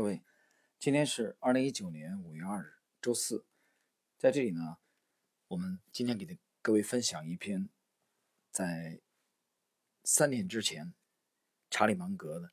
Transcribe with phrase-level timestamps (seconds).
[0.00, 0.22] 各位，
[0.78, 3.44] 今天是二零一九年五月二日，周四。
[4.16, 4.78] 在这里呢，
[5.48, 7.68] 我们今天给各位分享一篇
[8.50, 9.02] 在
[10.02, 10.94] 三年之前
[11.68, 12.50] 查理芒格的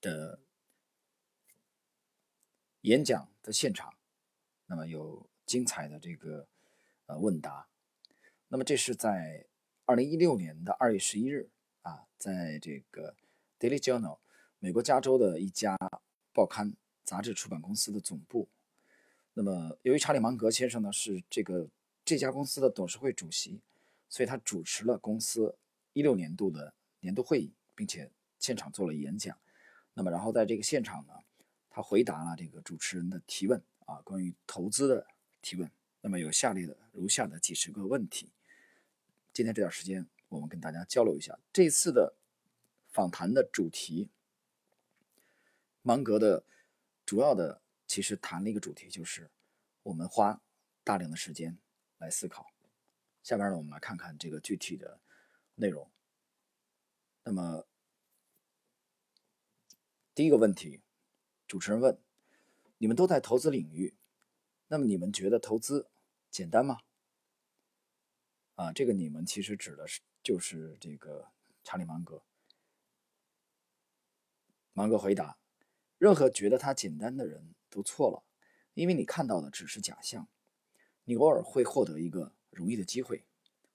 [0.00, 0.40] 的
[2.80, 3.92] 演讲的现场。
[4.64, 6.48] 那么有精彩的这个
[7.04, 7.68] 呃问答。
[8.48, 9.46] 那么这是在
[9.84, 11.50] 二零一六年的二月十一日
[11.82, 13.14] 啊，在这个
[13.58, 14.20] Daily Journal
[14.58, 15.76] 美国加州的一家。
[16.38, 18.46] 报刊杂志出版公司的总部。
[19.34, 21.68] 那么，由于查理芒格先生呢是这个
[22.04, 23.60] 这家公司的董事会主席，
[24.08, 25.56] 所以他主持了公司
[25.94, 28.08] 一六年度的年度会议，并且
[28.38, 29.36] 现场做了演讲。
[29.94, 31.12] 那么，然后在这个现场呢，
[31.68, 35.04] 他回答了这个主持人的提问啊，关于投资的
[35.42, 35.68] 提问。
[36.00, 38.30] 那么有下列的如下的几十个问题。
[39.32, 42.14] 今天这点时间，我们跟大家交流一下这次的
[42.86, 44.08] 访谈的主题。
[45.88, 46.44] 芒格的
[47.06, 49.30] 主要的其实谈了一个主题，就是
[49.82, 50.38] 我们花
[50.84, 51.56] 大量的时间
[51.96, 52.52] 来思考。
[53.22, 55.00] 下边呢，我们来看看这个具体的
[55.54, 55.90] 内容。
[57.24, 57.66] 那么
[60.14, 60.82] 第一个问题，
[61.46, 61.98] 主持人问：
[62.76, 63.94] 你们都在投资领域，
[64.66, 65.88] 那么你们觉得投资
[66.30, 66.80] 简单吗？
[68.56, 71.32] 啊，这个你们其实指的是就是这个
[71.64, 72.22] 查理芒格。
[74.74, 75.38] 芒格回答。
[75.98, 78.22] 任何觉得它简单的人都错了，
[78.74, 80.28] 因为你看到的只是假象。
[81.04, 83.24] 你偶尔会获得一个容易的机会，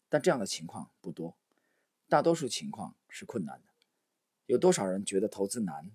[0.07, 1.35] 但这样的情况不多，
[2.07, 3.73] 大多数情况是困难的。
[4.45, 5.91] 有多少人觉得投资难？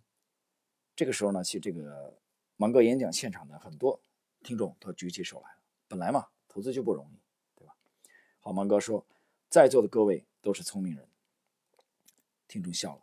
[0.97, 2.19] 这个时候呢，其实这个
[2.57, 4.01] 芒格演讲现场的很多
[4.43, 5.63] 听众都举起手来了。
[5.87, 7.21] 本来嘛，投资就不容易，
[7.55, 7.77] 对吧？
[8.41, 9.07] 好，芒格说，
[9.49, 11.09] 在座的各位都是聪明人。
[12.49, 13.03] 听众笑了。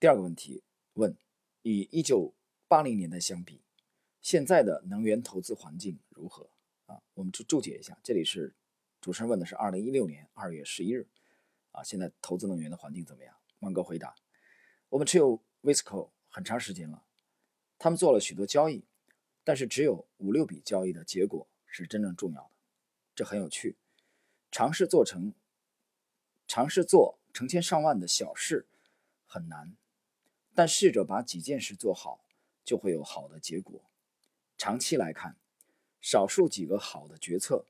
[0.00, 1.16] 第二个问题问。
[1.64, 2.34] 与一九
[2.68, 3.62] 八零年代相比，
[4.20, 6.50] 现在的能源投资环境如何？
[6.84, 8.54] 啊，我们注注解一下，这里是
[9.00, 11.08] 主持人问的是二零一六年二月十一日，
[11.72, 13.34] 啊，现在投资能源的环境怎么样？
[13.60, 14.14] 万哥回答：
[14.90, 17.02] 我们持有 Visco 很长时间了，
[17.78, 18.84] 他们做了许多交易，
[19.42, 22.50] 但是只有五六笔交易的结果是真正重要的，
[23.14, 23.78] 这很有趣。
[24.50, 25.32] 尝试做成，
[26.46, 28.66] 尝试做成千上万的小事
[29.24, 29.74] 很难。
[30.54, 32.24] 但试着把几件事做好，
[32.64, 33.82] 就会有好的结果。
[34.56, 35.36] 长期来看，
[36.00, 37.66] 少数几个好的决策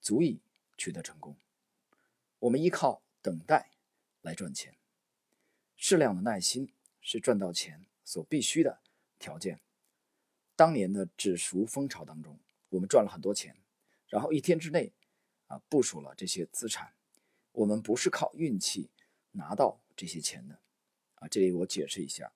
[0.00, 0.40] 足以
[0.76, 1.36] 取得成功。
[2.38, 3.70] 我们依靠等待
[4.22, 4.76] 来赚钱，
[5.76, 8.78] 适量的耐心是赚到钱所必须的
[9.18, 9.60] 条件。
[10.54, 12.38] 当年的指数风潮当中，
[12.68, 13.56] 我们赚了很多钱，
[14.06, 14.92] 然后一天之内
[15.48, 16.94] 啊部署了这些资产。
[17.52, 18.88] 我们不是靠运气
[19.32, 20.60] 拿到这些钱的。
[21.20, 22.32] 啊，这里我解释一下，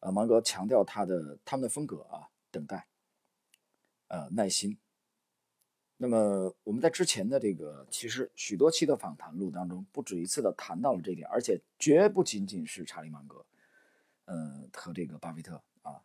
[0.00, 2.86] 呃，芒格强调他的他们的风格啊，等待，
[4.08, 4.78] 呃，耐心。
[5.96, 13.46] 那么我们在之前的这个其实许多期的访谈录当中，不止一次的谈到了这点，而且绝不仅仅是查理芒格，
[14.26, 16.02] 呃，和这个巴菲特啊，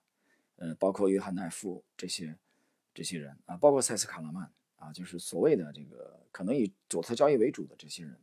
[0.55, 2.37] 呃，包括约翰奈夫这些
[2.93, 8.17] 这些人啊，包括塞斯卡拉曼啊，就是所谓的这个可能以左侧交易为主的这些人，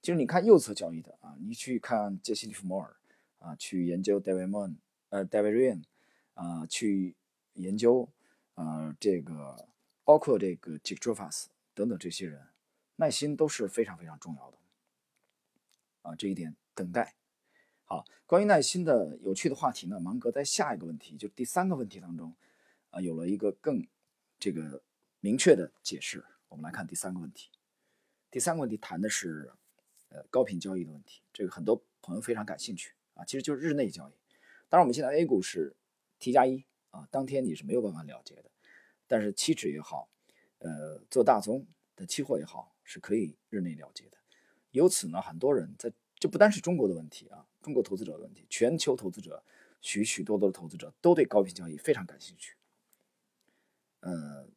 [0.00, 2.96] 就是你看右侧交易的啊，你去看杰西·利弗摩尔。
[3.44, 4.76] 啊，去研究 David Moon，
[5.10, 5.82] 呃，David Ryan，
[6.32, 7.14] 啊，去
[7.52, 8.08] 研究，
[8.54, 9.68] 呃，这个
[10.02, 12.48] 包括这个 Jack d r o f a s 等等这些人，
[12.96, 14.56] 耐心都是非常非常重要的。
[16.00, 17.16] 啊，这一点等待。
[17.84, 22.34] 好，关于耐心的有趣的话题呢，芒格在下一个问题，就第三个问题当中，
[22.88, 23.86] 啊，有了一个更
[24.38, 24.82] 这个
[25.20, 26.24] 明确的解释。
[26.48, 27.50] 我们来看第三个问题。
[28.30, 29.52] 第三个问题谈的是，
[30.08, 32.94] 呃，高频交易的问题，这个很多朋友非常感兴趣。
[33.14, 34.12] 啊，其实就是日内交易。
[34.68, 35.74] 当然，我们现在 A 股是
[36.18, 38.50] T 加一啊，当天你是没有办法了结的。
[39.06, 40.08] 但是期指也好，
[40.58, 44.18] 呃，做大宗的期货也好，是可以日内了结的。
[44.72, 49.44] 由此呢，很多人在这不单是中国的问题啊，中国投资者的问题，全球投资者
[49.80, 52.56] 许许多多的投资者都对高频交易非常感兴趣。
[54.00, 54.48] 呃，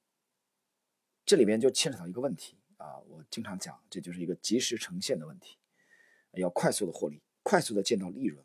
[1.26, 5.58] 这里边就牵扯到一个问题啊，我经常讲，这就是一个及时呈现的问题，
[6.32, 7.22] 要快速的获利。
[7.44, 8.44] 快速的见到利润，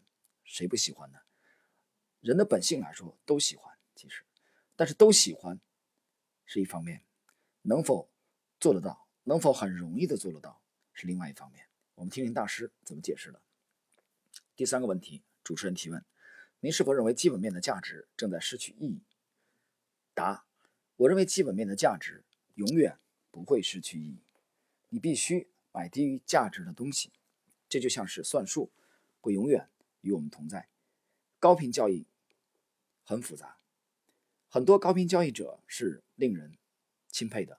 [0.53, 1.19] 谁不喜欢呢？
[2.21, 4.23] 人的本性来说都喜欢，其实，
[4.77, 5.59] 但是都喜欢
[6.45, 7.03] 是一方面，
[7.63, 8.11] 能否
[8.61, 10.61] 做得到，能否很容易的做得到
[10.93, 11.67] 是另外一方面。
[11.95, 13.41] 我们听听大师怎么解释的。
[14.55, 16.05] 第三个问题，主持人提问：
[16.61, 19.01] 您是否认为基本面的价值正在失去意义？
[20.13, 20.45] 答：
[20.97, 22.27] 我认为基本面的价值
[22.57, 22.99] 永远
[23.31, 24.23] 不会失去意义。
[24.91, 27.11] 你必须买低于价值的东西，
[27.71, 28.71] 这就像是算术。
[29.23, 29.71] 会永远
[30.03, 30.69] 与我们同在。
[31.41, 32.07] 高频交易
[33.03, 33.57] 很复杂，
[34.49, 36.57] 很多高频交易者是令人
[37.11, 37.59] 钦佩的，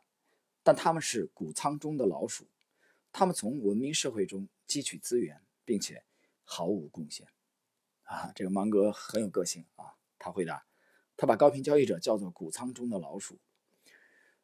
[0.64, 2.48] 但他们是谷仓中的老鼠，
[3.12, 6.04] 他们从文明社会中汲取资源，并且
[6.46, 7.28] 毫无贡献。
[8.04, 10.66] 啊，这个芒格很有个性啊，他回答，
[11.18, 13.40] 他把高频交易者叫做谷仓中的老鼠。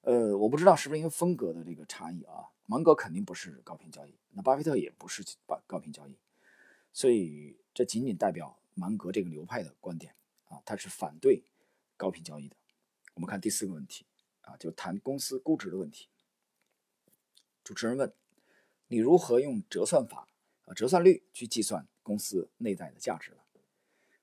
[0.01, 6.17] 呃，我不知道是不是因为风格的这个差异啊，芒格肯定不是高频交易，那巴菲特也不是高高频交易，
[6.91, 10.13] 所以这仅仅代表芒格这个流派的观点
[10.49, 11.45] 啊，他是反对
[11.95, 12.57] 高频交易的。
[13.13, 14.05] 我们看第四个问题
[14.41, 16.09] 啊，就谈公司估值的问题。
[17.63, 18.13] 主持人问：
[18.89, 20.27] 你如何用折算法
[20.65, 23.37] 啊折算率去计算公司内在的价值呢？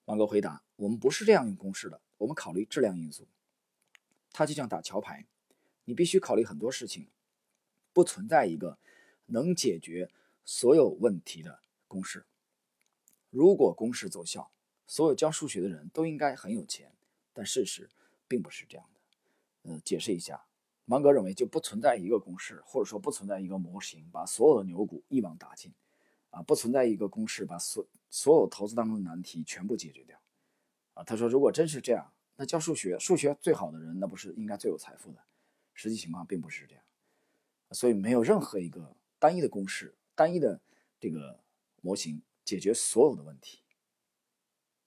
[0.04, 3.26] 芒格回答：我们不是这样用公式的，我们考虑质量因素。
[4.32, 5.24] 它就像打桥牌。
[5.86, 7.08] 你必须考虑很多事情，
[7.94, 8.76] 不存在一个
[9.28, 10.10] 能解决
[10.44, 12.26] 所有问题的公式。
[13.30, 14.50] 如果公式奏效，
[14.86, 16.92] 所有教数学的人都应该很有钱，
[17.32, 17.90] 但事实
[18.28, 19.70] 并不是这样的。
[19.70, 20.44] 呃，解释一下，
[20.84, 25.72] 芒格认为就不存在一个公式，或者说不存在一个模型，把所有的牛股一网打尽，
[26.30, 30.18] 啊，不存在一个公式把所所有投资当中的难题全部解决掉。
[30.94, 35.18] 啊，他说，如果真是这样，那教数学数学最好的人，那不是应该最有财富的？
[35.74, 36.82] 实际情况并不是这样，
[37.72, 40.60] 所以没有任何一个单一的公式、单一的
[40.98, 41.40] 这个
[41.82, 43.58] 模型解决所有的问题。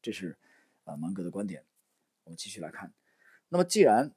[0.02, 0.40] 这是
[0.86, 1.64] 啊芒格的观点。
[2.24, 2.94] 我们继续来看，
[3.50, 4.12] 那么既然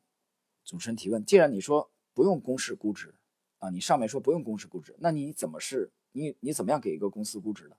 [0.65, 3.15] 主持人提问，既然你说不用公式估值
[3.59, 7.77] 啊，你上面说不用公式估值，那你怎么是你你怎么样给一个公司估值的？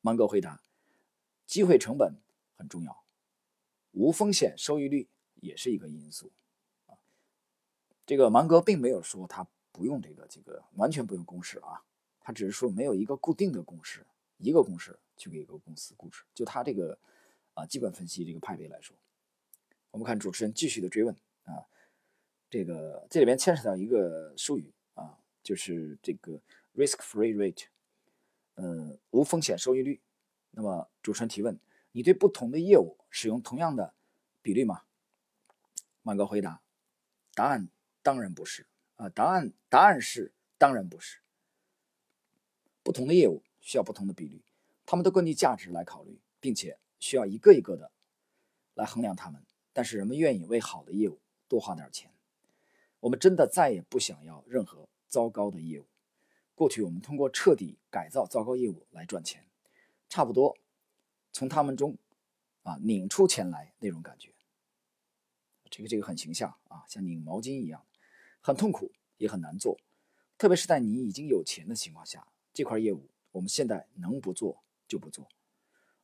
[0.00, 0.62] 芒格回答：
[1.46, 2.16] 机会成本
[2.56, 3.04] 很重要，
[3.92, 6.32] 无风险收益率也是一个因素。
[8.06, 11.84] 这个芒格并没有说他不用这个这个完全不用公式啊，
[12.20, 14.06] 他只是说没有一个固定的公式，
[14.38, 16.22] 一个公式去给一个公司估值。
[16.34, 16.98] 就他这个
[17.54, 18.96] 啊基本分析这个派别来说，
[19.90, 21.66] 我们看主持人继续的追问啊，
[22.50, 26.40] 这个这里边牵扯到一个术语啊，就是这个
[26.74, 27.66] risk-free rate，
[28.54, 30.00] 呃，无风险收益率。
[30.50, 31.58] 那么主持人提问，
[31.92, 33.94] 你对不同的业务使用同样的
[34.42, 34.82] 比率吗？
[36.02, 36.60] 芒格回答，
[37.34, 37.68] 答案。
[38.02, 41.18] 当然不是啊，答案答案是当然不是。
[42.84, 44.40] 不同的业务需要不同的比率，
[44.86, 47.90] 他们都根据价值来考虑，并且需要一个一个的
[48.74, 49.44] 来衡量他们。
[49.72, 51.18] 但是人们愿意为好的业务
[51.48, 52.12] 多花点钱。
[53.00, 55.86] 我们真的再也不想要任何糟糕的业务。
[56.54, 59.44] 过去我们通过彻底改造糟糕业务来赚钱，
[60.08, 60.56] 差不多
[61.32, 61.98] 从他们中
[62.62, 64.32] 啊拧出钱来那种感觉。
[65.68, 67.84] 这个这个很形象啊，像拧毛巾一样。
[68.40, 69.76] 很痛苦，也很难做，
[70.38, 75.28] 特别是在你已经有钱的情况下，这块业务我们现在能不做就不做。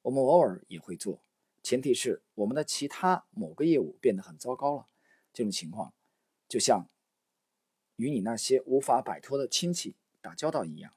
[0.03, 1.23] 我们偶尔也会做，
[1.63, 4.87] 前提是我们的其他某个业务变得很糟糕了。
[5.33, 5.95] 这种情况
[6.47, 6.87] 就像
[7.97, 10.93] 与你那些无法摆脱的亲戚打交道一样，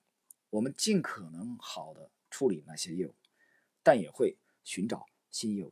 [0.49, 3.13] 我们尽可能好的处理那些业务，
[3.81, 4.35] 但也会
[4.65, 5.71] 寻找新业务。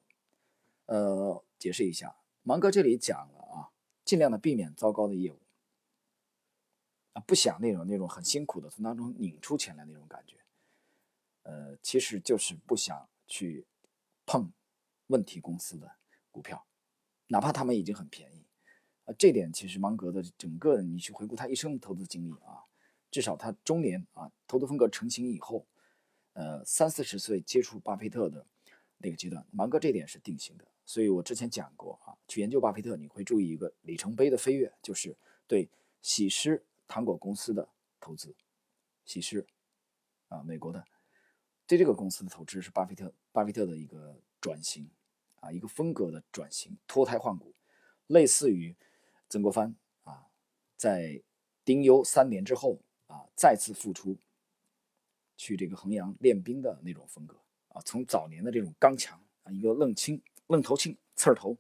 [0.86, 3.70] 呃，解释一下，芒哥这里讲了啊，
[4.06, 5.40] 尽量的避免糟糕的业务。
[7.12, 10.38] 啊，不想那种那种很辛苦的从当中拧出钱来那种感觉，
[11.44, 13.66] 呃，其实就是不想去
[14.26, 14.52] 碰
[15.08, 15.90] 问题公司的
[16.32, 16.66] 股票，
[17.28, 18.46] 哪怕他们已经很便宜，
[19.06, 22.66] 啊，这点其实芒格的整个你去回顾他一生的投资经历啊，
[23.10, 25.66] 至少他中年啊投资风格成型以后，
[26.34, 28.46] 呃，三四十岁接触巴菲特的
[28.98, 30.68] 那个阶段，芒格这点是定型的。
[30.86, 35.16] 所以我之前讲过啊，去研究巴菲特，你会注意一个里程碑的飞跃，就是
[35.48, 35.70] 对
[36.02, 36.66] 喜诗。
[36.86, 37.68] 糖果公司的
[38.00, 38.36] 投资，
[39.04, 39.48] 喜诗
[40.28, 40.86] 啊，美国的，
[41.74, 44.88] 对这个公司的投资是巴菲特巴菲特的一个转型
[45.40, 47.52] 啊，一个风格的转型，脱胎换骨，
[48.06, 48.76] 类似于
[49.28, 50.28] 曾国藩啊，
[50.78, 51.20] 在
[51.66, 54.16] 丁忧三年之后啊，再次复出
[55.36, 57.36] 去这个衡阳练兵的那种风格
[57.70, 61.58] 啊，从早年的这种刚强啊，一个愣青愣头青刺儿头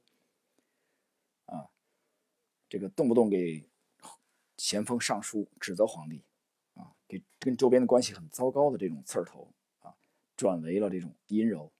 [1.48, 1.67] 啊，
[2.70, 3.67] 这个动不动给。
[4.55, 6.24] 咸丰上书指责皇帝，
[6.75, 9.51] 啊，给跟周边的关系很糟糕的这种刺儿头，
[10.36, 11.72] 转为了这种阴柔。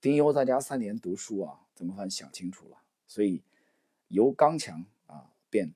[0.00, 3.42] 丁忧在家三年读书啊，曾国藩想清楚了，所以
[4.08, 5.74] 由刚强啊变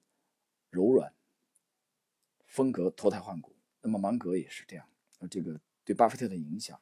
[0.71, 1.13] 柔软，
[2.47, 3.57] 风格脱胎换骨。
[3.83, 4.87] 那么芒格也是这样，
[5.31, 6.79] 这个对巴菲特的影响，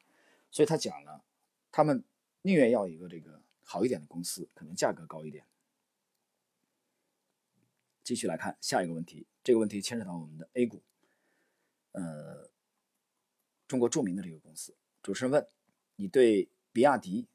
[0.51, 1.23] 所以他讲了，
[1.71, 2.03] 他们
[2.41, 5.45] 宁愿要一个这个好一点的公司，可能价格高一点。
[8.03, 10.83] 继续来看下一个问题，这个问题牵扯到我们的 A 股，
[11.93, 12.48] 呃，
[13.69, 14.75] 中国著名的这个公司。
[15.03, 15.47] 主持人问：
[15.95, 17.27] 你对比亚迪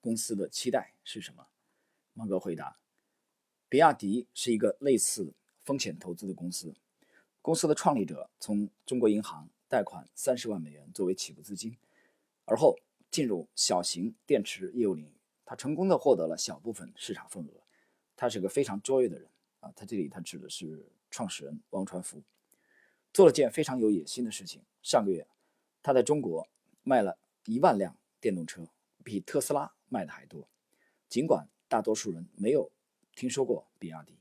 [0.00, 1.46] 公司的期待是什么？
[2.12, 2.76] 孟哥回答
[3.70, 6.74] ：“比亚迪是一个类似风险投资的公司。
[7.40, 11.78] 公司的创立者从中国银行贷款三十万美元作为起步资金，
[12.46, 12.76] 而后
[13.08, 15.12] 进入小型电池业务领域。
[15.44, 17.62] 他成功的获得了小部分市场份额。
[18.16, 19.72] 他是个非常卓越的人啊！
[19.76, 22.20] 他这里他指的是创始人王传福，
[23.12, 24.64] 做了件非常有野心的事情。
[24.82, 25.28] 上个月，
[25.86, 26.48] 他在中国
[26.82, 28.66] 卖了一万辆电动车，
[29.04, 30.48] 比特斯拉卖的还多。
[31.08, 32.72] 尽管大多数人没有
[33.14, 34.18] 听说过比亚迪，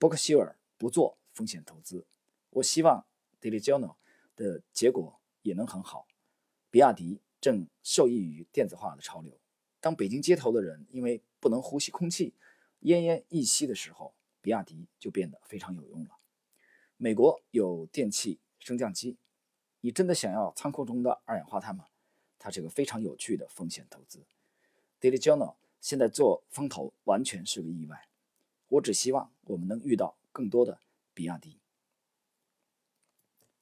[0.00, 2.04] 伯克希尔不做风险投资。
[2.50, 3.06] 我希望
[3.40, 3.94] Daily Journal
[4.34, 6.08] 的结果也能很好。
[6.72, 9.38] 比亚迪正受益于电子化的潮流。
[9.78, 12.34] 当北京街头的人因为不能呼吸空气，
[12.80, 16.18] 奄奄一息的时候，比亚迪就变得非常有用了。
[16.96, 19.18] 美国有电气升降机，
[19.80, 21.86] 你真的想要仓库中的二氧化碳吗？
[22.38, 24.24] 它是个非常有趣的风险投资。
[25.00, 25.56] Daily Journal。
[25.80, 28.08] 现在做风投完全是个意外，
[28.66, 30.80] 我只希望我们能遇到更多的
[31.14, 31.60] 比亚迪。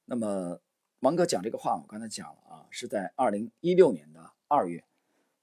[0.05, 0.59] 那么，
[0.97, 4.83] 芒格讲这个话，我刚才讲了啊，是在二零一六年的二月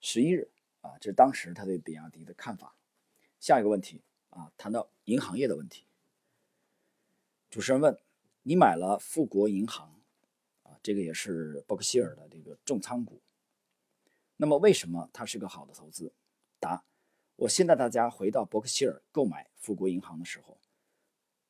[0.00, 0.50] 十一日
[0.80, 2.74] 啊，这是当时他对比亚迪的看法。
[3.38, 5.86] 下一个问题啊，谈到银行业的问题，
[7.50, 7.96] 主持人问：
[8.42, 9.93] 你买了富国银行，
[10.84, 13.22] 这个也是伯克希尔的这个重仓股，
[14.36, 16.12] 那么为什么它是个好的投资？
[16.60, 16.84] 答：
[17.36, 20.60] 我现在大家回到伯克希尔购买富国银行的时候，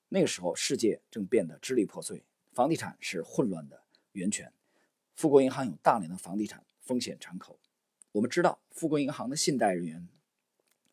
[0.09, 4.53] 那个时候世界正变得支离破碎，房地产是混乱的源泉。
[5.17, 7.59] 富国银行有大量的房地产风险敞口。
[8.13, 10.09] 我们知道，富国银行的信贷人员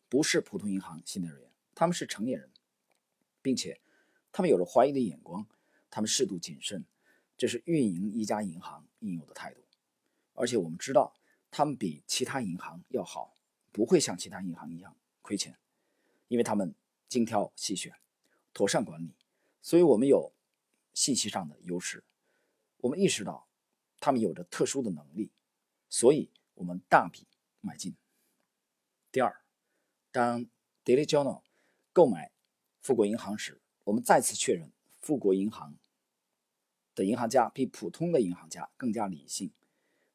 [0.08, 2.50] 不是普通银行信贷人员，他们是成年人，
[3.40, 3.80] 并且
[4.32, 5.46] 他们有着怀疑的眼光，
[5.88, 6.84] 他们适度谨慎，
[7.42, 9.60] 这是运营一家银行应有的态度。
[10.32, 11.12] 而且我们知道，
[11.50, 13.34] 他们比其他银行要好。
[13.72, 15.58] 不会像其他银行一样亏钱，
[16.28, 16.72] 因为他们
[17.08, 17.92] 精挑细选、
[18.52, 19.16] 妥善管理，
[19.60, 20.32] 所以我们有
[20.94, 22.04] 信息上的优势。
[22.76, 23.48] 我们意识到
[23.98, 25.32] 他们有着特殊的能力，
[25.88, 27.26] 所以我们大笔
[27.60, 27.96] 买进。
[29.10, 29.42] 第二，
[30.12, 30.46] 当
[30.84, 31.42] Daily Journal
[31.92, 32.30] 购买
[32.82, 34.70] 富国银行时，我们再次确认
[35.00, 35.74] 富国银行
[36.94, 39.50] 的银行家比普通的银行家更加理性，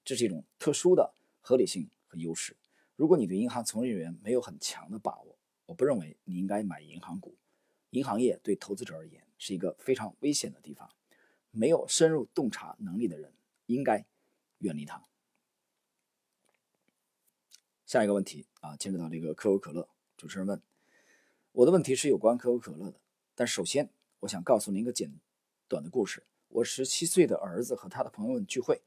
[0.04, 2.56] 这是一种特殊的合理性和优势。
[2.96, 7.38] 如果你对银行从业人员没有很强的把握，我不认为你应该买银行股。
[7.92, 10.90] 银行业对投资者而言是一个非常危险的地方，
[11.52, 13.34] 没有深入洞察能力的人
[13.66, 14.06] 应该
[14.60, 15.06] 远离它。
[17.86, 19.88] 下一个问题啊，牵扯到这个可口可乐。
[20.18, 20.62] 主持人问，
[21.54, 23.00] 我的问题是有关可口可乐的，
[23.34, 23.90] 但首先
[24.22, 25.20] 我想告诉您一个简
[25.68, 26.26] 短的故事。
[26.50, 28.82] 我十七岁的儿子和他的朋友们聚会，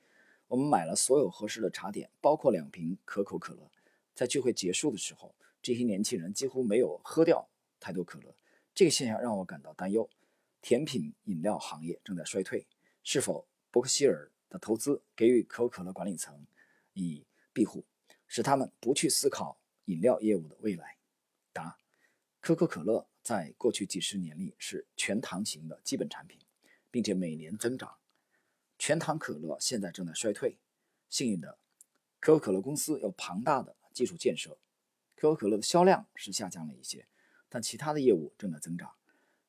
[0.49, 3.71] 我们买了所有合适的茶点，包括两瓶可口可乐。
[4.15, 7.49] 在聚会结束的时候，这些年轻人几乎没有喝掉
[7.79, 8.35] 太多可乐。
[8.75, 10.09] 这个现象让我感到担忧。
[10.63, 12.67] 甜品饮料行业正在衰退，
[13.03, 16.47] 是否伯克希尔的投资给予可口可乐管理层
[16.93, 17.85] 以庇护，
[18.27, 20.99] 使他们不去思考饮料业务的未来？
[21.53, 21.79] 答：
[22.41, 26.39] 可口可乐在过去几十年里是全糖型的基本产品，
[26.91, 27.97] 并且每年增长。
[28.79, 30.59] 全糖可乐现在正在衰退。
[31.09, 31.59] 幸运的，
[32.19, 33.77] 可口可乐公司有庞大的。
[33.93, 34.57] 技术建设，
[35.17, 37.09] 可口可乐的销量是下降了一些，
[37.49, 38.95] 但其他的业务正在增长，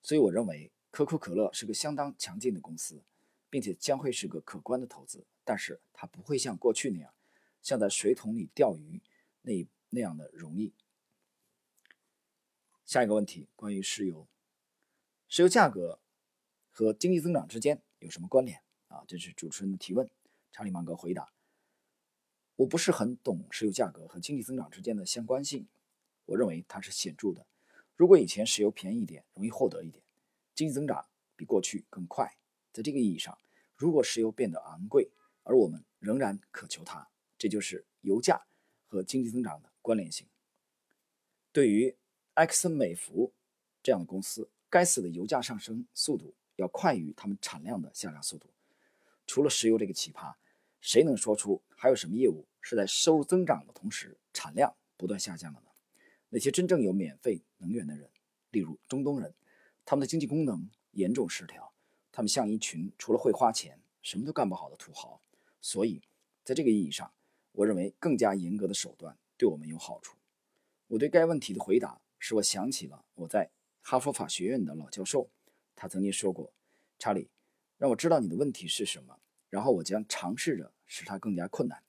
[0.01, 3.03] 所以我认为可口可乐是个相当强劲的公司，
[3.51, 5.24] 并且将会是个可观的投资。
[5.45, 7.13] 但是它不会像过去那样，
[7.62, 9.00] 像在水桶里钓鱼
[9.43, 10.74] 那那样的容易。
[12.83, 14.27] 下一个问题，关于石油，
[15.29, 16.00] 石油价格
[16.72, 19.04] 和经济增长之间有什么关联啊？
[19.08, 20.10] 这是主持人的提问，
[20.51, 21.32] 查理芒格回答。
[22.56, 25.68] 我不是很懂石油价格和经济增长之间的相关性，
[26.25, 27.46] 我认为它是显著的。
[27.96, 30.04] 如果以前石油便宜一点，容易获得一点，
[30.56, 32.36] 经济增长比过去更快。
[32.72, 33.38] 在这个意义上，
[33.75, 35.12] 如果石油变得昂贵，
[35.44, 38.46] 而我们仍然渴求它，这就是油价
[38.88, 40.28] 和经济增长的关联性。
[41.51, 41.96] 对于
[42.36, 43.34] 埃克森美孚
[43.84, 48.48] 这样的公司，该死的油价上升速度要快于他们产量的下降速度。
[49.27, 50.34] 除了石油这个奇葩。
[50.84, 55.68] 谁能说出还有什么业务是在收入增长的同时产量不断下降的呢？
[56.30, 58.10] 那些真正有免费能源的人，
[58.50, 59.32] 例如中东人，
[59.86, 61.72] 他们的经济功能严重失调，
[62.12, 65.22] 他们像一群除了会花钱什么都干不好的土豪。
[65.62, 66.01] 所以，
[66.44, 67.13] 在这个意义上，
[67.51, 70.18] 我认为更加严格的手段对我们有好处。
[70.88, 73.51] 我对该问题的回答使我想起了我在
[73.84, 75.30] 哈佛法学院的老教授，
[75.82, 76.54] 他曾经说过
[77.00, 77.28] ：“查理，
[77.80, 79.20] 让我知道你的问题是什么。”
[79.50, 81.84] 然后我将尝试着使它更加困难，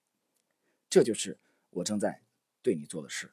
[0.88, 2.22] 这就是我正在
[2.62, 3.32] 对你做的事。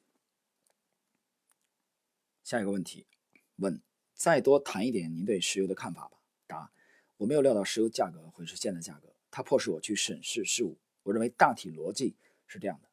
[2.44, 3.08] 下一个问题，
[3.56, 3.82] 问
[4.14, 6.20] 再多谈一点您对石油的看法吧。
[6.46, 6.74] 答：
[7.16, 10.78] 我没有料到石油价格会是现在价格，它迫使我去审视事物。
[11.04, 12.90] 我认为大体逻辑是这样的：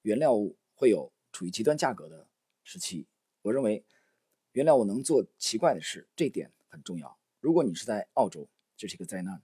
[0.00, 2.26] 原料物会有处于极端价格的
[2.64, 3.06] 时期。
[3.42, 3.84] 我认为
[4.52, 7.18] 原料物能做奇怪的事，这点很重要。
[7.40, 9.42] 如果你是在澳洲，这是一个灾难。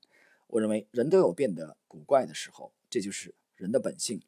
[0.48, 4.22] 我认为人都有变得古怪的时候，这就是人的本性，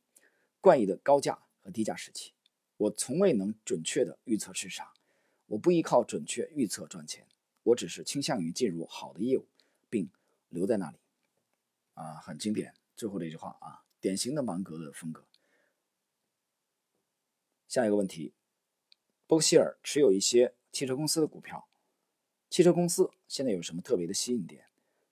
[0.63, 2.33] 怪异的高价和低价时期。
[2.79, 4.91] 我从未能准确的预测市场。
[5.49, 7.27] 我不依靠准确预测赚钱，
[7.63, 9.47] 我只是倾向于进入好的业务，
[9.91, 10.09] 并
[10.49, 10.97] 留在那里。
[11.93, 15.27] 啊，很经典，最后这句话啊，典型的芒格的风格。
[17.69, 18.33] 下一个问题，
[19.27, 21.69] 伯克希尔持有一些汽车公司的股票，
[22.55, 24.67] 汽车公司现在有什么特别的吸引点，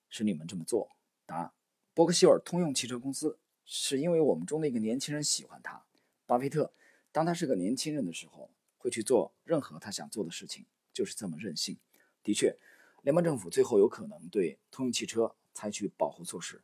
[0.08, 0.88] 使你们这么做？
[1.26, 1.52] 答：
[1.92, 5.84] 伯克希尔通用汽车公司是因为我们中的一个年轻人喜欢他，
[6.24, 6.72] 巴菲特，
[7.10, 8.48] 当他是个年轻人的时候。
[8.76, 11.76] 会去做任何他想做的事情，就是这么任性。
[12.22, 12.56] 的确，
[13.02, 16.62] 联邦政府最后有可能对通用汽车采取保护措施，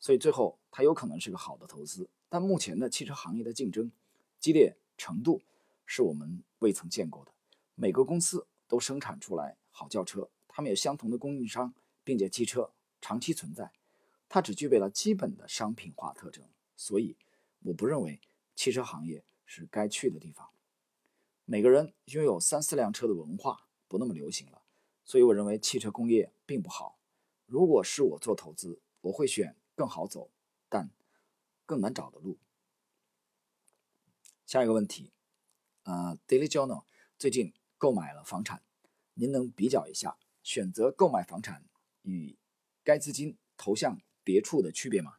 [0.00, 2.08] 所以最后它有可能是个好的投资。
[2.30, 3.92] 但目前的汽车行业的竞争
[4.40, 5.42] 激烈程度
[5.84, 7.32] 是我们未曾见过的。
[7.74, 13.72] 每个公司都生产出来好轿车，他们有相同的供应商，并且汽车长期存在，
[14.28, 16.48] 它只具备了基本的商品化特征。
[16.76, 17.16] 所以，
[17.64, 18.20] 我不认为
[18.54, 20.52] 汽车行业是该去的地方。
[21.44, 24.62] 每个人拥有三四辆车的文化不那么流行了，
[25.04, 27.00] 所以我认为汽车工业并不好。
[27.46, 30.30] 如果是我做投资，我会选更好走
[30.68, 30.88] 但
[31.66, 32.38] 更难找的路。
[34.46, 35.10] 下一个问题，
[35.82, 36.84] 呃，Daily Journal
[37.18, 38.62] 最近购买了房产，
[39.14, 41.64] 您能比较一下选择购买房产
[42.02, 42.36] 与
[42.82, 45.14] 该资金投向别处的区别吗？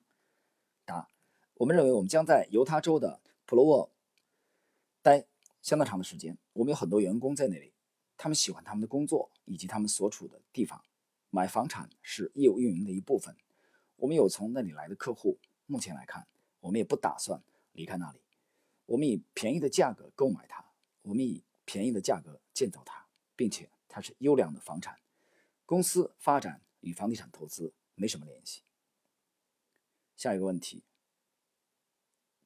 [0.86, 1.10] 答：
[1.56, 3.92] 我们认为我们将在犹他州的普罗沃
[5.02, 5.26] 待。
[5.62, 7.74] 相当长的时间，我们有很多员工在那里，
[8.18, 10.80] 他们喜欢他们的工作以及他们所处的地方。
[11.32, 13.36] 买房产是业务运营的一部分。
[13.96, 15.40] 我们有从那里来的客户。
[15.66, 16.28] 目前来看，
[16.60, 17.42] 我们也不打算
[17.72, 18.22] 离开那里。
[18.86, 20.64] 我们以便宜的价格购买它，
[21.02, 25.00] 我们以便宜的价格建造它，并且它是优良的房产。
[25.66, 28.62] 公司发展与房地产投资没什么联系。
[30.18, 30.84] 下一个问题，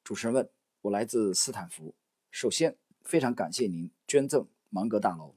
[0.04, 0.48] 主持人问
[0.82, 1.96] 我来自斯坦福，
[2.30, 2.76] 首先。
[3.02, 5.34] 非常感谢您捐赠芒格大楼。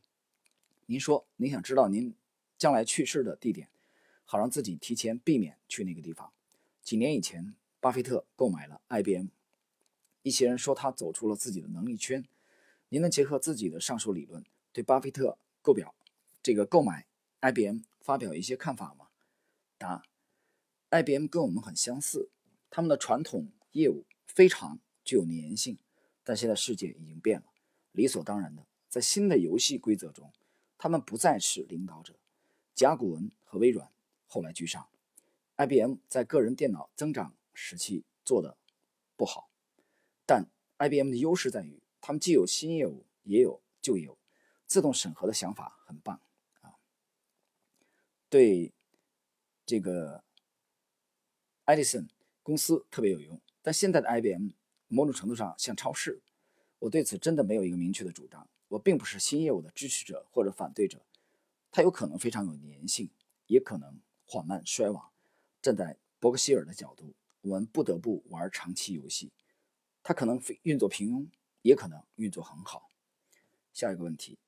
[0.86, 2.14] 您说您想知道您
[2.58, 3.70] 将来去世的地点，
[4.26, 6.32] 好让自己提前避免去那个地方。
[6.84, 9.28] 几年以前，巴菲特购买了 IBM。
[10.22, 12.24] 一些人说他走出了自己的能力圈。
[12.90, 15.96] 您能结合自己的上述理论，对巴菲特购表
[16.44, 17.08] 这个购买
[17.40, 19.08] IBM 发表一些看法吗？
[19.78, 20.04] 答
[20.90, 22.30] ：IBM 跟我们很相似，
[22.70, 25.78] 他们的传统业务非常具有粘性，
[26.22, 27.46] 但现在世界已经变了。
[27.94, 30.34] 理所当然的，在新的游戏规则中，
[30.78, 32.14] 他们不再是领导者。
[32.76, 33.90] 甲骨文和微软
[34.28, 34.86] 后来居上。
[35.56, 38.58] IBM 在个人电脑增长时期做的
[39.16, 39.50] 不好，
[40.26, 44.18] 但 IBM 的优势在于，他们既有新业务，也有旧业务。
[44.66, 46.20] 自动审核的想法很棒，
[48.34, 48.74] 对
[49.64, 50.24] 这个
[51.68, 52.08] Edison
[52.42, 53.40] 公司特别有用。
[53.62, 54.50] 但现在的 IBM
[54.88, 56.20] 某种程度上像超市。
[56.80, 58.50] 我对此真的没有一个明确的主张。
[58.70, 61.06] 我并不是新业务的支持者或者反对者，
[61.70, 63.12] 它有可能非常有粘性，
[63.46, 65.12] 也可能缓慢衰亡。
[65.62, 69.32] 站在伯克希尔的角度，我们不得不玩长期游戏。
[70.02, 71.28] 它可能运作平庸，
[71.62, 72.90] 也可能运作很好。
[73.72, 74.40] 下一个问题，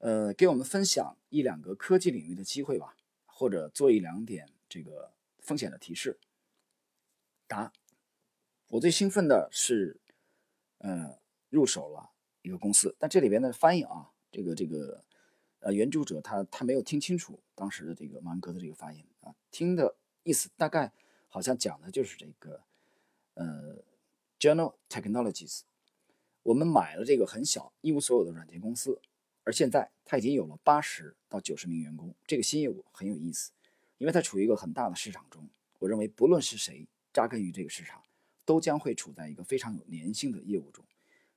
[0.00, 2.94] 呃，给我们分享一两个科技领域的机会吧，
[3.32, 6.18] 或者做一两点这个风险的提示。
[7.46, 7.72] 答：
[8.68, 10.00] 我最兴奋的是，
[10.78, 11.20] 呃。
[11.52, 15.04] 入手了一个公司，但这里边的翻译啊，这个这个
[15.58, 20.90] 呃，原著者他他没有听清楚当时的这个芒格的这个发音啊，听的意思大概
[21.28, 22.62] 好像讲的就是这个
[23.34, 23.84] 呃
[24.40, 25.60] ，General Technologies，
[26.42, 29.02] 我们买了这个很小一无所有的软件公司，
[29.44, 33.50] 而现在它已经有了八十到九十名员工，这个新业务很有意思，
[33.98, 38.02] 因为它处于一个很大的市场中，我认为不论是谁扎根于这个市场，
[38.44, 40.84] 都将会处在一个非常有粘性的业务中。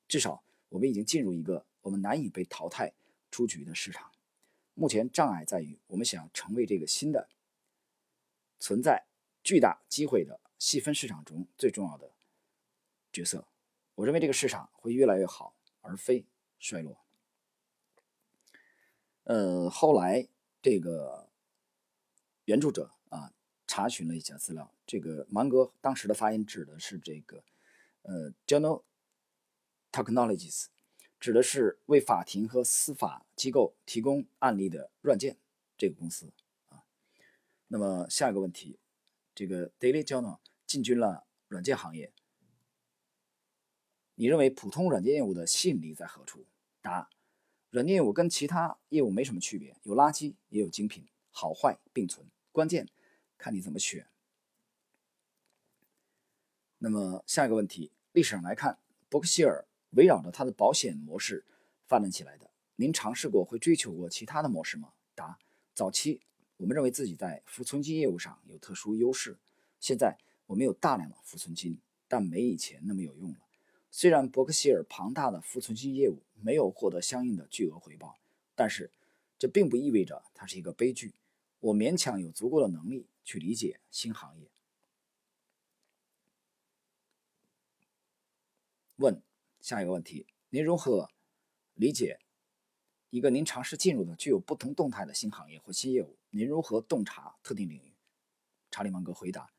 [0.08, 2.94] 至少，我们已经进入一个我们难以被淘汰
[3.32, 4.12] 出局的市场。
[4.76, 7.30] 目前障碍在于，我们想要成为这个新的、
[8.60, 9.06] 存在
[9.44, 12.12] 巨大机会的细分市场中最重要的
[13.12, 13.48] 角色。
[13.96, 16.26] 我认为这个市场会越来越好，而非
[16.60, 17.05] 衰落。
[19.26, 20.28] 呃，后来
[20.62, 21.30] 这个
[22.46, 23.32] 原著者啊，
[23.68, 27.44] 查询了一下资料，这个芒格当时的发音指的是这个
[28.02, 28.82] 呃，General。
[29.92, 30.66] Technologies，
[31.22, 35.38] 指的是为法庭和司法机构提供案例的软件
[35.78, 36.34] 这个公司
[36.68, 36.84] 啊。
[37.70, 38.78] 那么下一个问题，
[39.34, 42.12] 这个 Daily Journal 进军了软件行业，
[44.16, 46.46] 你认为普通软件业务的吸引力在何处？
[46.82, 47.10] 答：
[47.76, 52.88] 软件业务跟其他业务没什么区别，有垃圾也有精品，好坏并存，关键
[53.38, 54.08] 看你怎么选。
[56.78, 61.44] 那么下一个问题，历史上来看，伯克希尔围绕着它的保险模式
[61.86, 62.50] 发展起来的。
[62.78, 64.94] 您尝试过会追求过其他的模式吗？
[65.14, 65.38] 答：
[65.74, 66.22] 早期
[66.56, 69.38] 我们认为自己在浮存金业务上有特殊优势，
[69.82, 73.40] 现在我们有大量的浮存金，但没以前那么有用了。
[73.98, 78.20] 虽然伯克希尔庞大的浮存金业务没有获得相应的巨额回报，
[78.54, 78.92] 但是
[79.40, 81.16] 这并不意味着它是一个悲剧。
[81.62, 84.52] 我勉强有足够的能力去理解新行业。
[88.98, 89.24] 问
[89.62, 91.10] 下一个问题：您如何
[91.76, 92.20] 理解
[93.12, 96.18] 一个您尝试进入的具有不同动态的新行业或新业务？
[96.32, 97.94] 您如何洞察特定领域？
[98.70, 99.54] 查理芒格回答：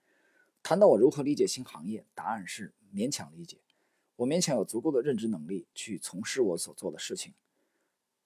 [0.62, 3.62] 谈到我如何理解新行业，答案是勉强理解。
[4.16, 7.34] 我勉强有足够的认知能力去从事我所做的事情。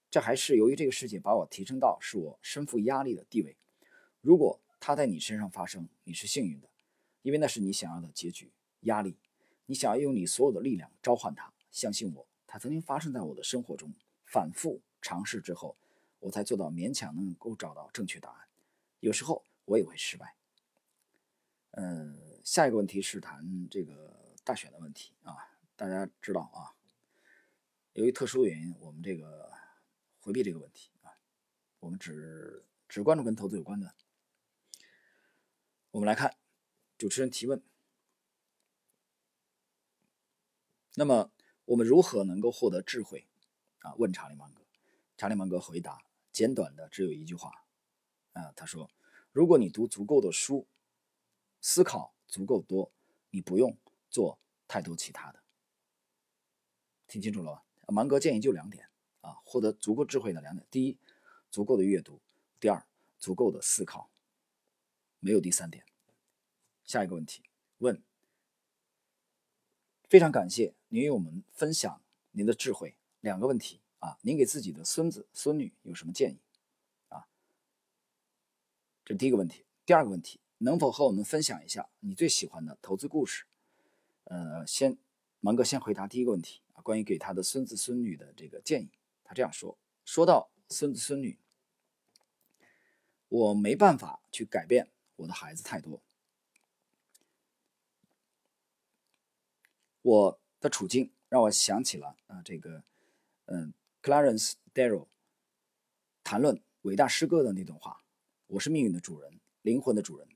[0.09, 3.57] 这还是由于这个事情把我提升到是我身负压力的地位。
[4.21, 6.69] 如果它在你身上发生，你是幸运的，
[7.21, 8.51] 因为那是你想要的结局。
[8.81, 9.17] 压力。
[9.67, 13.93] 你想要用你所有的力量召唤它，相信我，它曾经发生在我的生活中。
[14.25, 15.77] 反复尝试之后，
[16.19, 18.47] 我才做到勉强能够找到正确答案。
[18.99, 20.35] 有时候我也会失败。
[21.71, 25.50] 呃，下一个问题是谈这个大选的问题啊。
[25.81, 26.77] 大家知道啊，
[27.93, 29.51] 由于特殊原因，我们这个
[30.19, 31.17] 回避这个问题啊，
[31.79, 33.95] 我们只只关注跟投资有关的。
[35.89, 36.37] 我们来看
[36.99, 37.63] 主持人提问。
[40.93, 41.31] 那么
[41.65, 43.27] 我们如何能够获得智慧？
[43.79, 44.63] 啊，问查理芒格。
[45.17, 47.65] 查理芒格回答，简短的只有一句话。
[48.33, 48.91] 啊，他说
[49.33, 50.67] ：“如果你读足够的书，
[51.59, 52.93] 思考足够多，
[53.31, 53.75] 你不用
[54.11, 55.41] 做太多其他的。”
[57.11, 57.63] 听清楚了吧？
[57.87, 58.87] 芒格建议就两点
[59.19, 60.97] 啊，获得足够智慧的两点：第一，
[61.49, 62.21] 足够的阅读；
[62.57, 62.85] 第二，
[63.19, 64.09] 足够的思考。
[65.19, 65.83] 没有第三点。
[66.85, 67.43] 下一个问题，
[67.79, 68.01] 问。
[70.07, 72.95] 非常感谢您与我们分享您的智慧。
[73.19, 76.39] 两个问题啊，您给自己的孙子孙女有什么建议
[77.09, 77.27] 啊？
[79.03, 79.65] 这第一个问题。
[79.85, 83.43] 第二个问题，能否和我们分享一下你最喜欢的投资故事？
[84.23, 84.97] 呃，先
[85.41, 88.89] 芒哥先回答第一个问题，关于给他的孙子孙女的这个建议。
[89.23, 91.39] 他这样说：说到孙子孙女，
[93.29, 96.01] 我没办法去改变我的孩子太多。
[100.01, 102.83] 我的处境让我想起了啊，这个，
[103.45, 105.07] 嗯，Clarence Darrow
[106.23, 108.03] 谈论伟大诗歌的那段话
[108.47, 110.27] ：“我是命运的主人，灵魂的主人，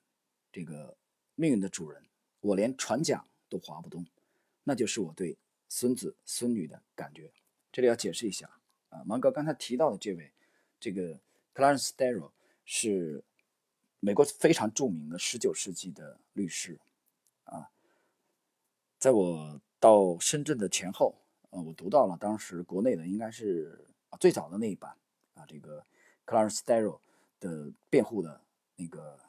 [0.51, 0.95] 这个
[1.33, 2.07] 命运的主人，
[2.41, 4.05] 我连船桨都划不动。”
[4.63, 7.31] 那就是我对孙子孙女的感觉。
[7.71, 8.49] 这里要解释一下
[8.89, 10.31] 啊，芒格刚才提到的这位，
[10.79, 11.19] 这个
[11.53, 12.31] Clarence Darrow
[12.63, 13.23] 是
[13.99, 16.79] 美国非常著名的19世纪的律师
[17.43, 17.69] 啊。
[18.97, 21.15] 在我到深圳的前后，
[21.49, 23.85] 呃，我读到了当时国内的应该是
[24.19, 24.97] 最早的那一版
[25.33, 25.85] 啊，这个
[26.25, 26.99] Clarence Darrow
[27.41, 28.41] 的辩护的
[28.77, 29.19] 那个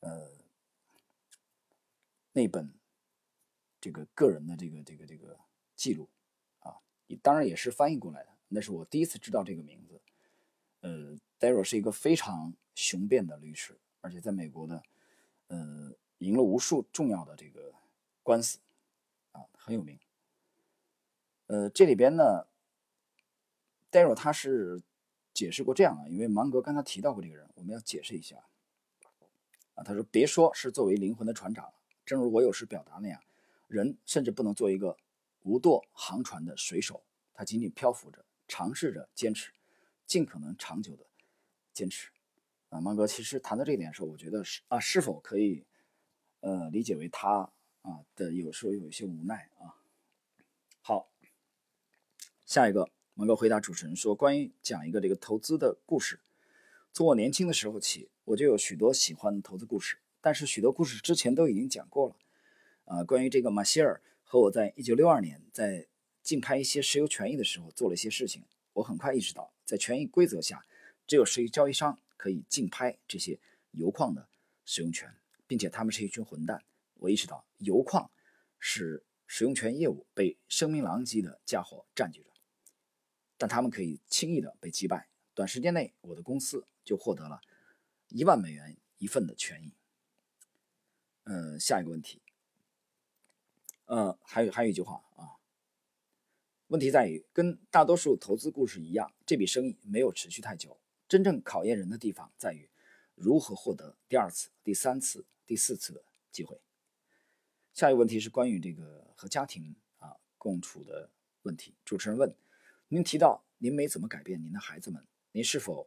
[0.00, 0.30] 呃
[2.32, 2.72] 那本
[3.80, 5.36] 这个个人的这个这个这个
[5.76, 6.08] 记录
[6.60, 6.76] 啊，
[7.22, 8.28] 当然也是翻译过来的。
[8.48, 10.00] 那是我第一次知道这个名字。
[10.80, 14.82] 呃，Darrow 是一个非常雄辩的律师，而且在美国呢
[15.48, 17.72] 呃赢了无数重要的这个
[18.22, 18.58] 官司。
[19.32, 19.98] 啊，很有名。
[21.46, 22.46] 呃，这里边呢
[23.90, 24.82] d a r r 他是
[25.32, 28.44] 解释过这样啊，因为芒格刚才提到过这个人，我们要解释一下。
[29.74, 31.72] 啊，他说：“别说是作为灵魂的船长，
[32.04, 33.22] 正如我有时表达那样，
[33.68, 34.98] 人甚至不能做一个
[35.42, 39.52] 无舵航船的水手，他仅仅漂浮着，尝试着坚持，
[40.06, 41.06] 尽可能长久的
[41.72, 42.10] 坚持。”
[42.70, 45.66] 啊，芒格其实谈到这一点的时候，我觉得是啊，是否可以
[46.40, 47.52] 呃理解为他？
[47.82, 49.74] 啊的有时候有一些无奈啊。
[50.80, 51.10] 好，
[52.46, 56.20] 下一个，芒格回答主持人说：“关于讲一个这个投资的故事。
[56.92, 62.16] 从我年轻的时候起，我就有许多喜欢的投资故事，但是许多故事之前都已经讲过了。
[62.84, 64.00] 啊，关于这个马歇尔
[64.32, 65.86] 和我在一九六二年在
[66.22, 68.42] 竞拍一些石油权益的时候做了一些事情，
[68.72, 70.64] 我很快意识到，在权益规则下，
[71.06, 73.38] 只有石油交易商可以竞拍这些
[73.72, 74.26] 油矿的
[74.64, 75.14] 使用权，
[75.46, 76.64] 并且他们是一群混蛋。”
[76.96, 78.10] 我意识到，油矿
[78.58, 82.30] 是使用权业务被声名狼藉的家伙占据着。
[83.36, 85.10] 但他们可以轻易的被击败。
[85.34, 87.42] 短时间内，我的公司就获得了
[88.08, 89.74] 一万美元一份的权益。
[91.24, 92.21] 嗯，下一个问题，
[93.86, 95.36] 呃，还有还有一句话啊，
[96.68, 100.78] 问题在于跟大多数投资故事一样，这笔生意没有持续太久。
[101.08, 102.70] 真正考验人的地方在于
[103.14, 106.58] 如何获得第二次、第三次、第四次的机会。
[107.74, 111.10] 下一个问题是关于这个和家庭啊共处的
[111.42, 111.74] 问题。
[111.84, 112.34] 主持人问：
[112.88, 115.86] 您提到您没怎么改变您的孩子们，您是否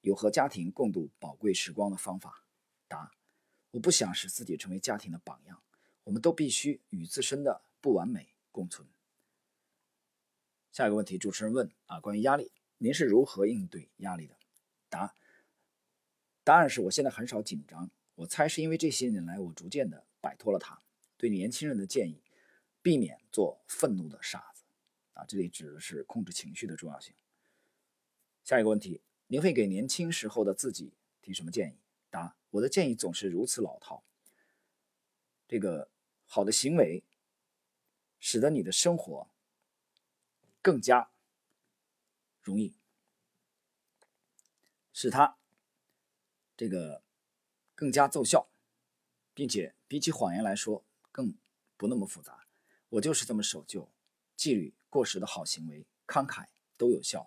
[0.00, 2.44] 有和家庭共度宝贵时光的方法？
[2.88, 3.12] 答。
[3.72, 5.62] 我不想使自己成为家庭的榜样，
[6.06, 8.86] 我们都必须与自身的不完美共存。
[10.70, 14.36] 下一个问题，主持人问啊，关于压力，您是如何应对压力的？
[14.88, 15.14] 答，
[16.44, 20.80] 答案是我现在很少紧张，我猜是因为这些年来我逐渐的摆脱了它。
[21.16, 22.22] 对年轻人的建议，
[22.82, 24.62] 避免做愤怒的傻子
[25.14, 27.14] 啊，这里指的是控制情绪的重要性。
[28.44, 31.78] 下一个问题，您会给年轻时候的自己提什么建议？
[32.10, 32.36] 答。
[32.50, 34.02] 我的建议总是如此老套。
[35.46, 35.90] 这个
[36.26, 37.02] 好的行为，
[38.20, 39.28] 使得你的生活
[40.60, 41.10] 更加
[42.42, 42.74] 容易，
[44.92, 45.36] 使它
[46.56, 47.02] 这个
[47.74, 48.48] 更加奏效，
[49.32, 51.34] 并且比起谎言来说更
[51.76, 52.46] 不那么复杂。
[52.88, 53.90] 我就是这么守旧、
[54.36, 57.26] 纪律过时的好行为，慷慨都有效。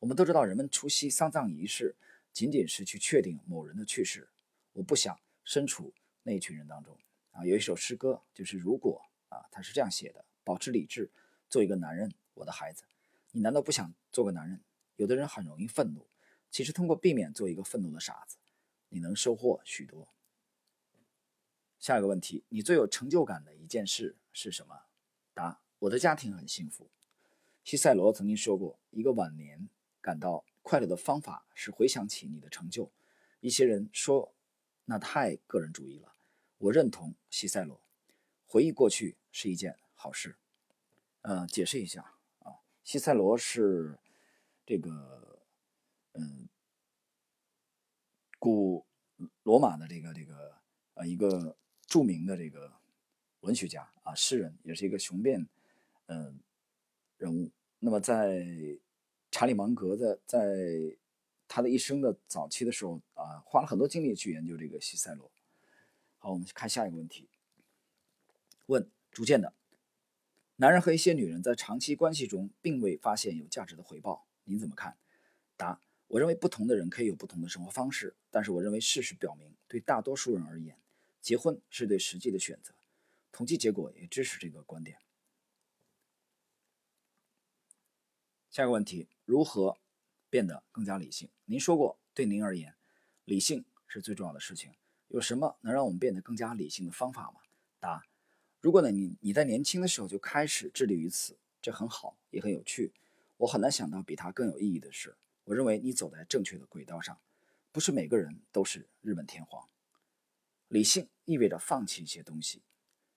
[0.00, 1.96] 我们都知道，人们出席丧葬仪式，
[2.32, 4.28] 仅仅是去确定某人的去世。
[4.72, 6.98] 我不想身处那一群人当中
[7.34, 7.44] 啊！
[7.44, 11.10] 有一首诗歌，就是如果啊，他是这样写的：保持理智，
[11.50, 12.84] 做一个男人，我的孩子。
[13.32, 14.60] 你难道不想做个男人？
[14.96, 16.06] 有的人很容易愤怒，
[16.50, 18.38] 其实通过避免做一个愤怒的傻子，
[18.88, 20.08] 你能收获许多。
[21.78, 24.84] 下一个问题，你最有成就感的一件事是什么？
[25.34, 26.88] 答：我的家庭很幸福。
[27.62, 29.68] 西塞罗曾经说过，一个晚年
[30.00, 32.90] 感到快乐的方法是回想起你的成就。
[33.40, 34.32] 一些人说。
[34.86, 36.13] 那太个人主义了。
[36.64, 37.78] 我认同西塞罗，
[38.46, 40.36] 回忆过去是一件好事。
[41.20, 43.98] 呃，解释一下啊，西塞罗是
[44.64, 45.42] 这个
[46.12, 46.48] 嗯，
[48.38, 48.86] 古
[49.42, 50.56] 罗马的这个这个
[50.94, 51.54] 呃一个
[51.86, 52.72] 著名的这个
[53.40, 55.46] 文学家啊，诗人，也是一个雄辩
[56.06, 56.40] 嗯
[57.18, 57.50] 人物。
[57.78, 58.46] 那么在
[59.30, 60.96] 查理芒格的在。
[61.46, 65.30] 他的一生的早期的时候啊，花了很多精力去研究这个西塞罗。
[66.24, 67.28] 好，我们看下一个问题。
[68.68, 69.52] 问：逐渐的，
[70.56, 74.96] 男人和一些女人在长期关系中并未发现有价值的回报，您怎么看？
[75.54, 80.80] 答：我认为不同的人可以有不同的生活方式，但是我认为事实表明，对大多数人而言，
[81.20, 82.74] 结婚是对实际的选择。
[83.30, 84.96] 统计结果也支持这个观点。
[88.50, 89.76] 下一个问题：如何？
[90.30, 91.28] 变得更加理性。
[91.44, 92.74] 您说过，对您而言，
[93.26, 94.72] 理性是最重要的事情。
[95.14, 97.34] 有什么能让我们变得更加理性的方法吗？
[97.78, 98.02] 答：
[98.60, 102.92] 如果呢，你你在年轻的时候就开始致力于此，这很好，也很有趣。
[103.36, 105.16] 我很难想到比它更有意义的事。
[105.44, 107.16] 我认为你走在正确的轨道上。
[107.70, 109.68] 不是每个人都是日本天皇。
[110.66, 112.62] 理性意味着放弃一些东西。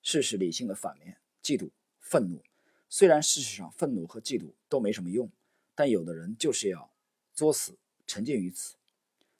[0.04, 2.44] 事实理性的反面，嫉妒、愤怒。
[2.88, 5.32] 虽然事实上愤怒和嫉妒都没什么用，
[5.74, 6.92] 但有的人就是要。
[7.34, 8.76] 作死，沉浸于此，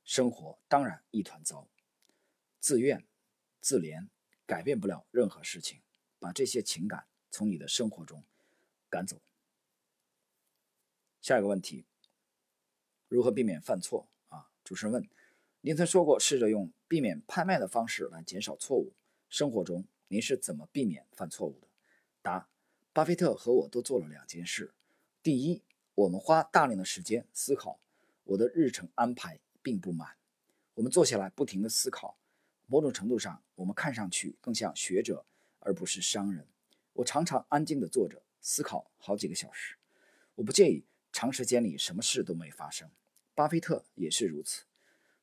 [0.04, 1.68] 生活当然一团糟。
[2.60, 3.06] 自怨、
[3.62, 4.08] 自怜，
[4.46, 5.82] 改变不了任何事情。
[6.20, 8.24] 把这些情感从你的生活中
[8.90, 9.22] 赶走。
[11.22, 11.86] 下一个问题：
[13.08, 14.10] 如何避免犯错？
[14.30, 15.08] 啊，主持人问：
[15.62, 18.96] 您曾说过试着用避免拍卖的方式来减少错误。
[19.30, 21.68] 生活中您是怎么避免犯错误的？
[22.24, 22.50] 答：
[22.94, 24.74] 巴菲特和我都做了两件事。
[25.22, 25.62] 第一，
[25.94, 27.80] 我们花大量的时间思考。
[28.24, 30.18] 我的日程安排并不满，
[30.74, 32.18] 我们坐下来不停地思考。
[32.68, 35.26] 某种程度上，我们看上去更像学者
[35.60, 36.48] 而不是商人。
[36.94, 39.76] 我常常安静地坐着思考好几个小时。
[40.36, 42.90] 我不介意长时间里什么事都没发生。
[43.34, 44.66] 巴菲特也是如此。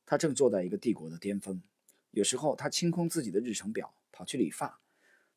[0.05, 1.61] 他正坐在一个帝国的巅峰。
[2.11, 4.79] 有时候他清空自己的日程表，跑去理发。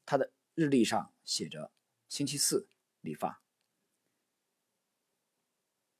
[0.06, 1.70] 他的日历上写着
[2.08, 2.66] 星期四
[3.00, 3.42] 理发。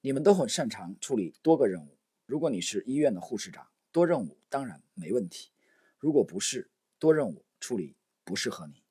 [0.01, 1.97] 你们都很擅长处理多个任务。
[2.25, 5.51] 如果你是医院的护士长，多任务当然没问题；
[5.99, 8.81] 如果不是，多任务处理不适合你。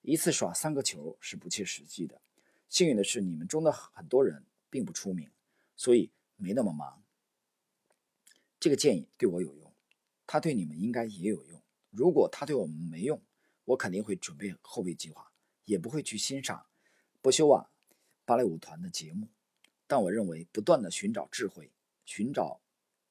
[0.00, 2.20] 一次耍三个球是不切实际的。
[2.68, 5.30] 幸运的是，你们中的很多人并不出名，
[5.76, 7.02] 所以没那么忙。
[8.58, 9.74] 这个建议对我有用，
[10.26, 11.62] 他对你们应该也有用。
[11.90, 13.22] 如果他对我们没用，
[13.66, 15.30] 我肯定会准备后备计划，
[15.66, 16.66] 也不会去欣赏
[17.20, 17.70] 波修瓦
[18.24, 19.28] 芭蕾舞团的节目。
[19.86, 21.70] 但我认为不断的寻找智慧，
[22.04, 22.60] 寻找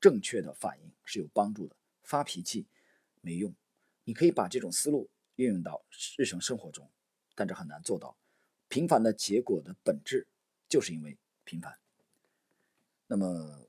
[0.02, 1.76] 正确的反应是有帮助的。
[2.04, 2.68] 发脾气
[3.26, 3.56] 没用，
[4.04, 5.84] 你可以把这种思路运用到
[6.16, 6.88] 日常生活中，
[7.34, 8.16] 但这很难做到。
[8.68, 10.28] 平凡的结果的本质
[10.70, 11.76] 就是因为平凡。
[13.08, 13.68] 那么，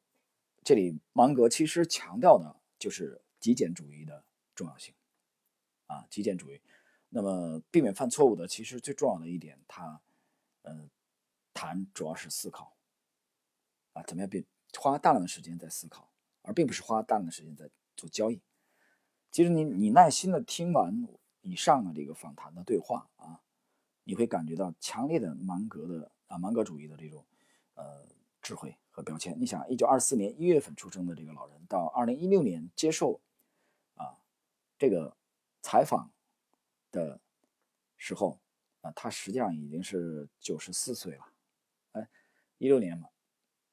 [0.63, 4.23] 这里芒格其实强调的就是极简主义的
[4.55, 4.95] 重要性
[5.87, 6.61] 啊，极简主义。
[7.09, 10.03] 那么，避免犯错误的，其实最重要的一点，他
[10.63, 10.91] 嗯
[11.55, 12.77] 谈主要是思考
[13.95, 14.45] 啊，怎么样变
[14.79, 16.11] 花大量的时间在思考，
[16.43, 18.43] 而并不是花大量的时间在做交易。
[19.37, 21.07] 其实你你耐心的听完
[21.43, 23.39] 以上的这个访谈的对话啊。
[24.05, 27.23] 你会感觉到强烈的芒格的啊芒格主义的这种
[27.75, 28.07] 呃
[28.41, 29.39] 智慧和标签。
[29.39, 33.21] 你想，一九二四年一月份出生的这个老人，到二零一六年接受
[33.97, 34.17] 啊
[34.79, 35.15] 这个
[35.61, 36.11] 采访
[36.91, 37.21] 的
[37.99, 38.39] 时候
[38.81, 41.27] 啊，他实际上已经是九十四岁了。
[41.93, 42.09] 哎，
[42.57, 43.11] 一六年嘛，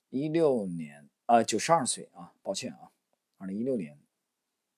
[0.09, 2.91] 一六年啊九十二岁啊，抱歉啊，
[3.37, 3.97] 二零一六年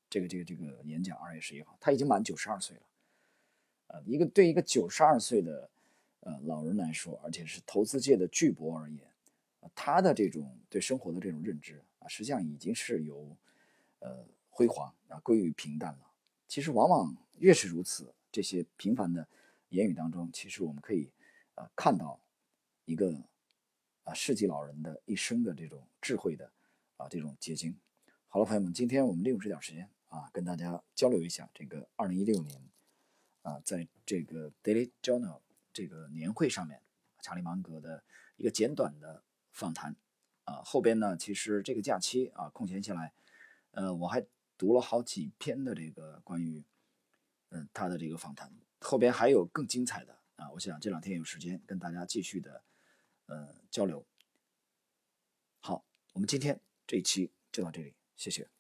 [0.10, 2.84] 这个这个这个演讲二月十一号，他已经满九十二岁了。
[3.88, 5.70] 呃，一个对一个九十二岁的
[6.22, 9.08] 呃老人来说，而且是投资界的巨擘而言，
[9.76, 13.36] 他的这种对生活的这种认知啊，实际上已经是由
[14.00, 16.12] 呃辉煌啊归于平淡了。
[16.48, 19.28] 其实往往越是如此，这些平凡的
[19.70, 21.12] 言语当中，其实我们可以
[21.56, 22.20] 呃看到
[22.86, 23.14] 一个
[24.04, 26.52] 啊世纪老人的一生的这种智慧的
[26.98, 27.76] 啊这种结晶。
[28.28, 32.70] 好了，朋友们，今天我们利用这点时间啊，跟大家交流一下这个二零一六年。
[33.42, 36.82] 啊，在这个 Daily Journal 这个年会上面，
[37.22, 38.04] 查理芒格的
[38.38, 39.96] 一个简短的访谈。
[40.46, 43.14] 啊，后边呢，其实这个假期啊，空闲下来，
[43.72, 44.26] 呃，我还
[44.58, 46.66] 读了好几篇的这个关于，
[47.50, 48.52] 嗯，他的这个访谈。
[48.80, 52.64] 后边还有更精彩的啊，我想这两天有时间跟大家继续的，
[53.28, 54.04] 呃，交流。
[55.60, 58.55] 好，我们今天这一期就到这里，谢谢。